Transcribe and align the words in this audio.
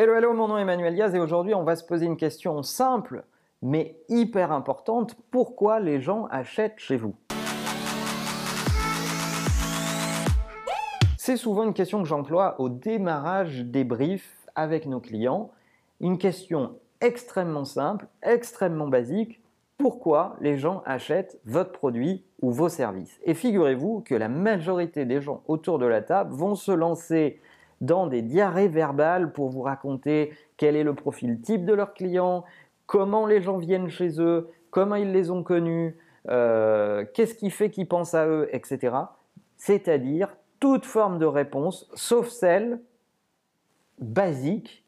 Hello, 0.00 0.14
hello, 0.14 0.32
mon 0.32 0.46
nom 0.46 0.58
est 0.58 0.62
Emmanuel 0.62 0.94
Diaz 0.94 1.12
et 1.16 1.18
aujourd'hui 1.18 1.54
on 1.54 1.64
va 1.64 1.74
se 1.74 1.82
poser 1.82 2.06
une 2.06 2.16
question 2.16 2.62
simple 2.62 3.24
mais 3.62 3.96
hyper 4.08 4.52
importante. 4.52 5.16
Pourquoi 5.32 5.80
les 5.80 6.00
gens 6.00 6.26
achètent 6.30 6.78
chez 6.78 6.96
vous? 6.96 7.16
C'est 11.16 11.36
souvent 11.36 11.64
une 11.64 11.74
question 11.74 12.00
que 12.00 12.06
j'emploie 12.06 12.60
au 12.60 12.68
démarrage 12.68 13.64
des 13.64 13.82
briefs 13.82 14.46
avec 14.54 14.86
nos 14.86 15.00
clients. 15.00 15.50
Une 16.00 16.16
question 16.16 16.76
extrêmement 17.00 17.64
simple, 17.64 18.06
extrêmement 18.22 18.86
basique. 18.86 19.42
Pourquoi 19.78 20.36
les 20.40 20.58
gens 20.58 20.80
achètent 20.86 21.40
votre 21.44 21.72
produit 21.72 22.24
ou 22.40 22.52
vos 22.52 22.68
services? 22.68 23.18
Et 23.24 23.34
figurez-vous 23.34 24.02
que 24.02 24.14
la 24.14 24.28
majorité 24.28 25.06
des 25.06 25.20
gens 25.20 25.42
autour 25.48 25.80
de 25.80 25.86
la 25.86 26.02
table 26.02 26.32
vont 26.32 26.54
se 26.54 26.70
lancer 26.70 27.40
dans 27.80 28.06
des 28.06 28.22
diarrhées 28.22 28.68
verbales 28.68 29.32
pour 29.32 29.48
vous 29.48 29.62
raconter 29.62 30.32
quel 30.56 30.76
est 30.76 30.82
le 30.82 30.94
profil 30.94 31.40
type 31.40 31.64
de 31.64 31.74
leurs 31.74 31.94
clients, 31.94 32.44
comment 32.86 33.26
les 33.26 33.40
gens 33.40 33.58
viennent 33.58 33.88
chez 33.88 34.20
eux, 34.20 34.50
comment 34.70 34.96
ils 34.96 35.12
les 35.12 35.30
ont 35.30 35.42
connus, 35.42 35.96
euh, 36.28 37.04
qu'est-ce 37.14 37.34
qui 37.34 37.50
fait 37.50 37.70
qu'ils 37.70 37.88
pensent 37.88 38.14
à 38.14 38.26
eux, 38.26 38.48
etc. 38.52 38.96
C'est-à-dire 39.56 40.36
toute 40.60 40.84
forme 40.84 41.18
de 41.18 41.26
réponse, 41.26 41.88
sauf 41.94 42.28
celle 42.28 42.80
basique, 43.98 44.84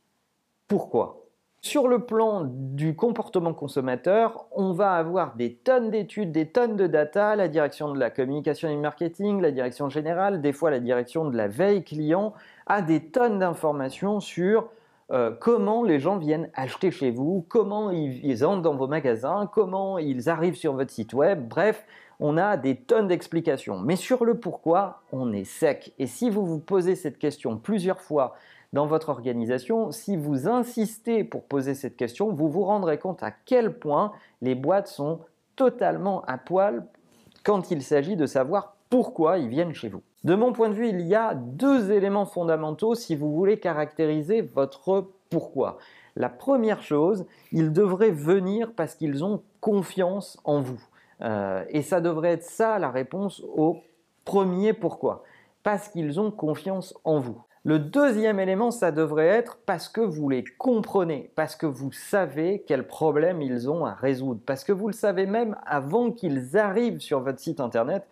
pourquoi? 0.66 1.19
Sur 1.62 1.88
le 1.88 1.98
plan 2.00 2.44
du 2.46 2.96
comportement 2.96 3.52
consommateur, 3.52 4.46
on 4.52 4.72
va 4.72 4.92
avoir 4.92 5.36
des 5.36 5.54
tonnes 5.54 5.90
d'études, 5.90 6.32
des 6.32 6.46
tonnes 6.48 6.74
de 6.74 6.86
data, 6.86 7.36
la 7.36 7.48
direction 7.48 7.92
de 7.92 7.98
la 7.98 8.08
communication 8.08 8.70
et 8.70 8.74
du 8.74 8.80
marketing, 8.80 9.42
la 9.42 9.50
direction 9.50 9.90
générale, 9.90 10.40
des 10.40 10.54
fois 10.54 10.70
la 10.70 10.80
direction 10.80 11.28
de 11.28 11.36
la 11.36 11.48
veille 11.48 11.84
client, 11.84 12.32
a 12.66 12.80
des 12.80 13.00
tonnes 13.00 13.40
d'informations 13.40 14.20
sur 14.20 14.70
euh, 15.12 15.32
comment 15.38 15.82
les 15.82 15.98
gens 15.98 16.16
viennent 16.16 16.48
acheter 16.54 16.90
chez 16.90 17.10
vous, 17.10 17.44
comment 17.48 17.90
ils, 17.90 18.44
entrent 18.44 18.62
dans 18.62 18.76
vos 18.76 18.86
magasins, 18.86 19.50
comment 19.52 19.98
ils 19.98 20.30
arrivent 20.30 20.56
sur 20.56 20.72
votre 20.72 20.90
site 20.90 21.12
web, 21.12 21.46
bref, 21.46 21.84
on 22.20 22.38
a 22.38 22.56
des 22.56 22.76
tonnes 22.76 23.08
d'explications. 23.08 23.78
Mais 23.80 23.96
sur 23.96 24.24
le 24.24 24.38
pourquoi, 24.38 25.02
on 25.12 25.32
est 25.32 25.44
sec. 25.44 25.92
Et 25.98 26.06
si 26.06 26.30
vous 26.30 26.46
vous 26.46 26.60
posez 26.60 26.94
cette 26.94 27.18
question 27.18 27.58
plusieurs 27.58 28.00
fois 28.00 28.34
dans 28.72 28.86
votre 28.86 29.08
organisation, 29.08 29.90
si 29.90 30.16
vous 30.16 30.48
insistez 30.48 31.24
pour 31.24 31.44
poser 31.44 31.74
cette 31.74 31.96
question, 31.96 32.32
vous 32.32 32.48
vous 32.48 32.62
rendrez 32.62 32.98
compte 32.98 33.22
à 33.22 33.30
quel 33.30 33.78
point 33.78 34.12
les 34.42 34.54
boîtes 34.54 34.88
sont 34.88 35.20
totalement 35.56 36.22
à 36.26 36.38
poil 36.38 36.86
quand 37.44 37.70
il 37.70 37.82
s'agit 37.82 38.16
de 38.16 38.26
savoir 38.26 38.76
pourquoi 38.88 39.38
ils 39.38 39.48
viennent 39.48 39.74
chez 39.74 39.88
vous. 39.88 40.02
De 40.22 40.34
mon 40.34 40.52
point 40.52 40.68
de 40.68 40.74
vue, 40.74 40.88
il 40.88 41.00
y 41.00 41.14
a 41.14 41.34
deux 41.34 41.90
éléments 41.90 42.26
fondamentaux 42.26 42.94
si 42.94 43.16
vous 43.16 43.32
voulez 43.32 43.58
caractériser 43.58 44.42
votre 44.42 45.08
pourquoi. 45.30 45.78
La 46.16 46.28
première 46.28 46.82
chose, 46.82 47.24
ils 47.52 47.72
devraient 47.72 48.10
venir 48.10 48.72
parce 48.76 48.94
qu'ils 48.94 49.24
ont 49.24 49.42
confiance 49.60 50.38
en 50.44 50.60
vous. 50.60 50.80
Euh, 51.22 51.64
et 51.70 51.82
ça 51.82 52.00
devrait 52.00 52.32
être 52.32 52.44
ça 52.44 52.78
la 52.78 52.90
réponse 52.90 53.42
au 53.54 53.78
premier 54.24 54.72
pourquoi. 54.72 55.22
Parce 55.62 55.88
qu'ils 55.88 56.20
ont 56.20 56.30
confiance 56.30 56.94
en 57.04 57.18
vous. 57.18 57.42
Le 57.62 57.78
deuxième 57.78 58.40
élément, 58.40 58.70
ça 58.70 58.90
devrait 58.90 59.26
être 59.26 59.58
parce 59.66 59.90
que 59.90 60.00
vous 60.00 60.30
les 60.30 60.44
comprenez, 60.58 61.30
parce 61.36 61.56
que 61.56 61.66
vous 61.66 61.92
savez 61.92 62.64
quels 62.66 62.86
problèmes 62.86 63.42
ils 63.42 63.68
ont 63.68 63.84
à 63.84 63.92
résoudre, 63.92 64.40
parce 64.46 64.64
que 64.64 64.72
vous 64.72 64.86
le 64.86 64.94
savez 64.94 65.26
même 65.26 65.56
avant 65.66 66.10
qu'ils 66.10 66.56
arrivent 66.56 67.00
sur 67.00 67.20
votre 67.20 67.38
site 67.38 67.60
internet 67.60 68.08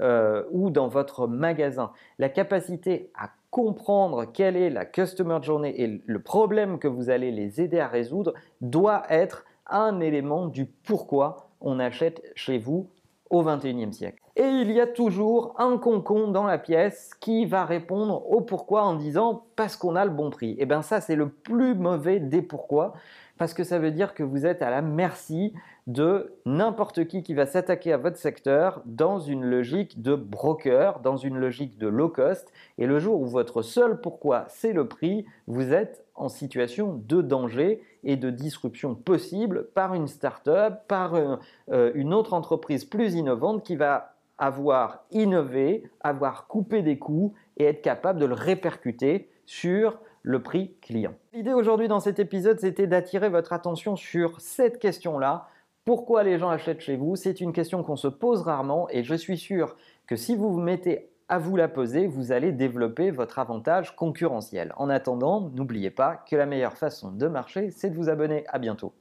euh, 0.00 0.44
ou 0.50 0.70
dans 0.70 0.88
votre 0.88 1.26
magasin. 1.26 1.92
La 2.18 2.30
capacité 2.30 3.10
à 3.14 3.28
comprendre 3.50 4.24
quelle 4.32 4.56
est 4.56 4.70
la 4.70 4.86
customer 4.86 5.40
journey 5.42 5.74
et 5.76 6.02
le 6.04 6.22
problème 6.22 6.78
que 6.78 6.88
vous 6.88 7.10
allez 7.10 7.30
les 7.30 7.60
aider 7.60 7.80
à 7.80 7.88
résoudre 7.88 8.32
doit 8.62 9.02
être 9.10 9.44
un 9.66 10.00
élément 10.00 10.46
du 10.46 10.64
pourquoi 10.64 11.50
on 11.60 11.78
achète 11.78 12.22
chez 12.34 12.58
vous 12.58 12.88
au 13.30 13.42
XXIe 13.42 13.92
siècle. 13.92 14.22
Et 14.36 14.46
il 14.46 14.70
y 14.70 14.80
a 14.80 14.86
toujours 14.86 15.54
un 15.58 15.78
concon 15.78 16.28
dans 16.28 16.44
la 16.44 16.58
pièce 16.58 17.12
qui 17.20 17.46
va 17.46 17.64
répondre 17.64 18.30
au 18.30 18.40
pourquoi 18.40 18.82
en 18.82 18.94
disant 18.94 19.46
parce 19.56 19.76
qu'on 19.76 19.96
a 19.96 20.04
le 20.04 20.10
bon 20.10 20.30
prix. 20.30 20.50
Et 20.52 20.58
eh 20.60 20.66
bien 20.66 20.82
ça 20.82 21.00
c'est 21.00 21.16
le 21.16 21.28
plus 21.28 21.74
mauvais 21.74 22.20
des 22.20 22.42
pourquoi 22.42 22.92
parce 23.38 23.54
que 23.54 23.64
ça 23.64 23.78
veut 23.78 23.90
dire 23.90 24.14
que 24.14 24.22
vous 24.22 24.46
êtes 24.46 24.62
à 24.62 24.70
la 24.70 24.82
merci 24.82 25.52
de 25.86 26.34
n'importe 26.46 27.06
qui 27.06 27.22
qui 27.22 27.34
va 27.34 27.46
s'attaquer 27.46 27.92
à 27.92 27.96
votre 27.96 28.16
secteur 28.16 28.82
dans 28.86 29.18
une 29.18 29.44
logique 29.44 30.02
de 30.02 30.14
broker, 30.14 31.00
dans 31.00 31.16
une 31.16 31.38
logique 31.38 31.78
de 31.78 31.86
low 31.86 32.08
cost. 32.08 32.52
Et 32.78 32.86
le 32.86 32.98
jour 32.98 33.20
où 33.20 33.26
votre 33.26 33.62
seul 33.62 34.00
pourquoi 34.00 34.46
c'est 34.48 34.72
le 34.72 34.88
prix, 34.88 35.26
vous 35.46 35.72
êtes 35.72 36.04
en 36.14 36.28
situation 36.28 37.00
de 37.06 37.22
danger 37.22 37.82
et 38.04 38.16
de 38.16 38.30
disruption 38.30 38.94
possible 38.94 39.68
par 39.74 39.94
une 39.94 40.08
start-up, 40.08 40.80
par 40.88 41.14
euh, 41.14 41.92
une 41.94 42.14
autre 42.14 42.32
entreprise 42.32 42.84
plus 42.84 43.14
innovante 43.14 43.62
qui 43.62 43.76
va 43.76 44.14
avoir 44.38 45.04
innové, 45.10 45.84
avoir 46.00 46.46
coupé 46.46 46.82
des 46.82 46.98
coûts 46.98 47.34
et 47.56 47.64
être 47.64 47.82
capable 47.82 48.18
de 48.18 48.26
le 48.26 48.34
répercuter 48.34 49.30
sur 49.46 49.98
le 50.26 50.42
prix 50.42 50.74
client. 50.82 51.14
L'idée 51.32 51.52
aujourd'hui 51.52 51.86
dans 51.86 52.00
cet 52.00 52.18
épisode, 52.18 52.58
c'était 52.58 52.88
d'attirer 52.88 53.28
votre 53.28 53.52
attention 53.52 53.94
sur 53.94 54.40
cette 54.40 54.80
question-là. 54.80 55.48
Pourquoi 55.84 56.24
les 56.24 56.36
gens 56.36 56.50
achètent 56.50 56.80
chez 56.80 56.96
vous? 56.96 57.14
C'est 57.14 57.40
une 57.40 57.52
question 57.52 57.84
qu'on 57.84 57.94
se 57.94 58.08
pose 58.08 58.42
rarement 58.42 58.88
et 58.90 59.04
je 59.04 59.14
suis 59.14 59.38
sûr 59.38 59.76
que 60.08 60.16
si 60.16 60.34
vous 60.34 60.52
vous 60.52 60.60
mettez 60.60 61.10
à 61.28 61.38
vous 61.38 61.54
la 61.54 61.68
poser, 61.68 62.08
vous 62.08 62.32
allez 62.32 62.50
développer 62.50 63.12
votre 63.12 63.38
avantage 63.38 63.94
concurrentiel. 63.94 64.72
En 64.76 64.90
attendant, 64.90 65.48
n'oubliez 65.54 65.90
pas 65.90 66.16
que 66.28 66.34
la 66.34 66.46
meilleure 66.46 66.76
façon 66.76 67.12
de 67.12 67.28
marcher, 67.28 67.70
c'est 67.70 67.90
de 67.90 67.94
vous 67.94 68.08
abonner. 68.08 68.44
À 68.48 68.58
bientôt. 68.58 68.92